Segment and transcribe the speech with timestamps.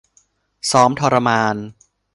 [0.71, 1.55] ซ้อมทรมาน